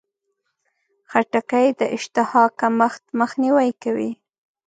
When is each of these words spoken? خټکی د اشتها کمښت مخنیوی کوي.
خټکی 1.11 1.67
د 1.79 1.81
اشتها 1.95 2.43
کمښت 2.59 3.03
مخنیوی 3.19 3.69
کوي. 3.83 4.11